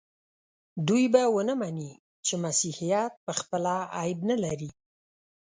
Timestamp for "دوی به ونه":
0.87-1.53